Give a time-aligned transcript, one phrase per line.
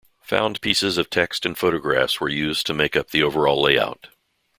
[0.23, 4.07] Found pieces of text and photographs were used to make up the overall layout.